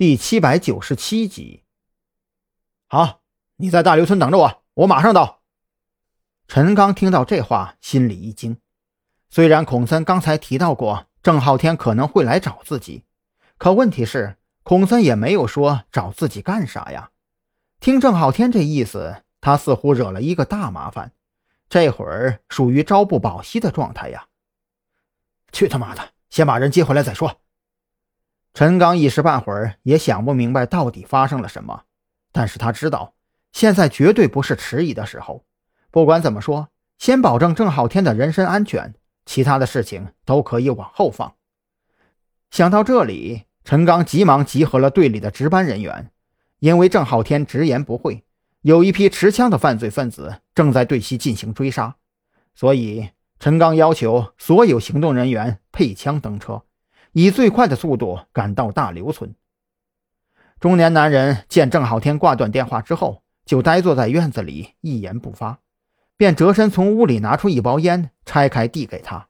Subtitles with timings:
[0.00, 1.62] 第七百九十七集。
[2.88, 3.20] 好，
[3.56, 5.42] 你在大刘村等着我，我马上到。
[6.48, 8.56] 陈刚听到这话，心里一惊。
[9.28, 13.04] 虽然孔森刚才提到过郑浩天可能会来找自己，
[13.58, 17.10] 可问题是，孔森也没有说找自己干啥呀。
[17.78, 21.12] 听郑浩天这意思，他似乎惹了一个大麻烦，
[21.68, 24.28] 这会儿属于朝不保夕的状态呀。
[25.52, 27.42] 去他妈的，先把人接回来再说。
[28.52, 31.84] 陈刚一时半会儿也想不明白到底发生了什么，
[32.32, 33.14] 但是他知道
[33.52, 35.44] 现在绝对不是迟疑的时候。
[35.90, 38.94] 不管怎么说，先保证郑浩天的人身安全，
[39.24, 41.34] 其他的事情都可以往后放。
[42.50, 46.10] 想到这里，陈刚急忙集合了队里的值班人员，
[46.58, 48.24] 因为郑浩天直言不讳，
[48.62, 51.96] 有一批持枪的犯罪分子正在对其进行追杀，
[52.54, 56.62] 所以陈刚要求所有行动人员配枪登车。
[57.12, 59.34] 以最快的速度赶到大刘村。
[60.60, 65.58] 中年男人见郑浩天挂断电话之后，就呆坐在院子里，一言不发，
[66.16, 69.28] 便折身从屋里拿出一包烟，拆开递给他。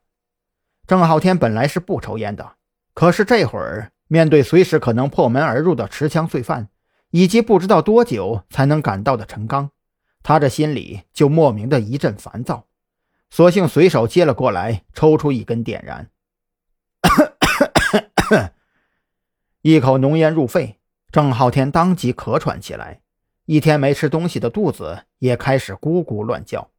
[0.85, 2.55] 郑浩天本来是不抽烟的，
[2.93, 6.67] 可是这会儿面对随时可能破门而入的持枪罪犯，
[7.11, 9.71] 以及不知道多久才能赶到的陈刚，
[10.21, 12.67] 他这心里就莫名的一阵烦躁，
[13.29, 16.09] 索性随手接了过来，抽出一根点燃。
[18.31, 18.51] 哼
[19.61, 20.79] 一口浓烟入肺，
[21.11, 23.01] 郑浩天当即咳喘起来，
[23.45, 26.69] 一天没吃东西的肚子也开始咕咕乱叫。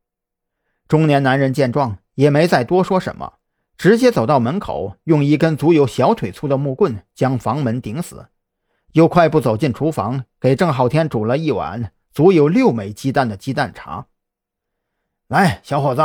[0.89, 3.35] 中年男人见状，也没再多说什么，
[3.77, 8.27] 直接走到门口，用一根足有小腿粗的木棍将房门顶死，
[8.93, 14.09] 又快步走进厨房，给郑浩天煮了一碗足有六枚鸡蛋的鸡蛋茶。
[15.29, 16.03] 来，小伙子，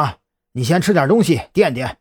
[0.52, 1.98] 你先吃点东西垫垫。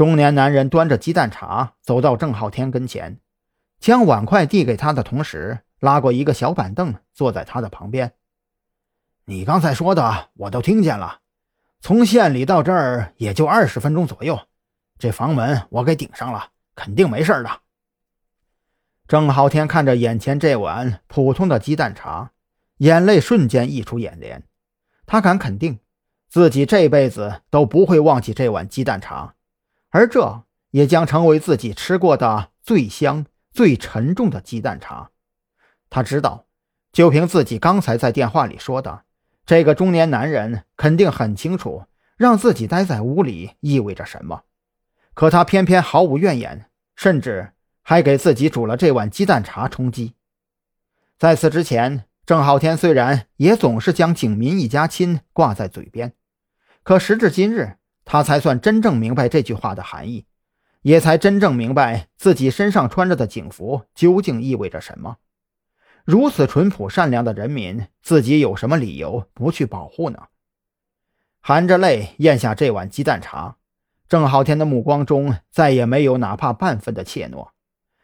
[0.00, 3.20] 中年男人端着鸡蛋茶走到郑浩天跟前，
[3.78, 8.14] 将碗筷递给他的同时，拉过一个小板凳坐在他的旁边。
[9.26, 11.18] 你刚才说的我都听见了，
[11.82, 14.40] 从县里到这儿也就二十分钟左右，
[14.98, 17.50] 这房门我给顶上了，肯定没事的。
[19.06, 22.30] 郑浩天看着眼前这碗普通的鸡蛋茶，
[22.78, 24.44] 眼泪瞬间溢出眼帘。
[25.04, 25.78] 他敢肯定，
[26.26, 29.34] 自己这辈子都不会忘记这碗鸡蛋茶。
[29.90, 35.10] 而这也将成为自己吃过的最香、最沉重的鸡蛋茶。
[35.88, 36.46] 他知道，
[36.92, 39.02] 就凭自己刚才在电话里说的，
[39.44, 41.84] 这个中年男人肯定很清楚
[42.16, 44.42] 让自己待在屋里意味着什么。
[45.14, 47.52] 可他偏偏毫无怨言，甚至
[47.82, 50.14] 还给自己煮了这碗鸡蛋茶充饥。
[51.18, 56.14] 在此之前，郑浩天虽然也总是将“景民一家亲”挂在嘴边，
[56.84, 57.79] 可时至今日。
[58.12, 60.26] 他才算真正明白这句话的含义，
[60.82, 65.18] 也才真正明白自己身上穿着的警服究竟意味着什么。
[66.04, 70.24] 如此淳朴善良的人民，自己有什么理由不去保护呢？
[71.40, 73.58] 含着泪咽下这碗鸡蛋茶，
[74.08, 77.50] 郑浩天的目光中再也没有哪怕半分的怯懦。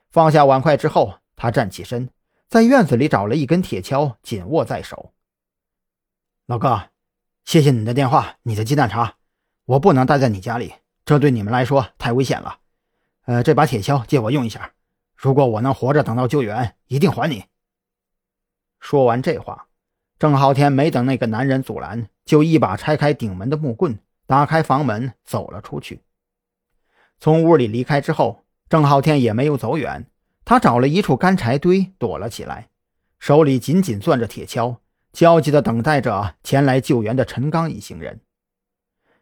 [0.09, 2.11] 放下碗筷之后，他站起身，
[2.49, 5.12] 在院子里找了一根铁锹，紧握在手。
[6.47, 6.91] 老哥，
[7.45, 9.16] 谢谢你的电话，你的鸡蛋茶。
[9.66, 12.60] 我不能待在你家里，这对你们来说太危险了。
[13.25, 14.72] 呃，这把铁锹借我用一下，
[15.16, 17.44] 如果我能活着等到救援，一定还你。
[18.78, 19.66] 说完这话，
[20.19, 26.03] 郑浩天没等那个男人阻拦，就一把拆开顶门的木棍，打开房门走了出去。
[27.19, 30.06] 从屋里离开之后，郑浩天也没有走远，
[30.44, 32.69] 他找了一处干柴堆躲了起来，
[33.19, 34.77] 手里紧紧攥着铁锹，
[35.12, 38.21] 焦急地等待着前来救援的陈刚一行人。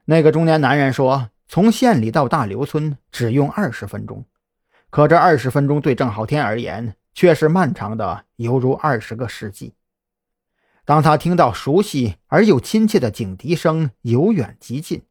[0.07, 4.25] 那个中年男人说：“从县里到大刘村只用二十分钟，
[4.91, 9.75] 可这二十分钟对郑浩天而言却是漫长的，犹如二十个世纪。”
[10.85, 15.03] 当他听到熟悉而又亲切的警笛声由远及近，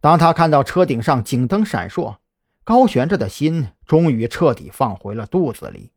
[0.00, 2.18] 当他看到车顶上警灯闪烁，
[2.62, 5.90] 高悬着的心终于彻底放回了肚子里。